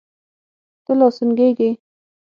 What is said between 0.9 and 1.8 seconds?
لا سونګه ږې.